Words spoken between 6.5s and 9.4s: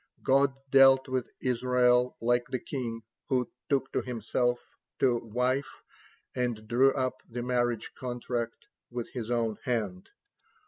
drew up the marriage contract with his